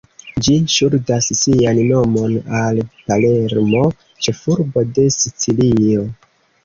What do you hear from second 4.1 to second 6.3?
ĉefurbo de Sicilio.